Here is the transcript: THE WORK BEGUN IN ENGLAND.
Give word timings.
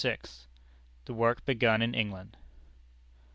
THE 1.05 1.13
WORK 1.13 1.45
BEGUN 1.45 1.83
IN 1.83 1.93
ENGLAND. 1.93 2.35